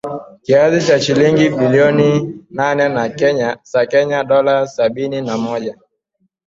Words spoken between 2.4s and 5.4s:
nane za Kenya Dola Sabini na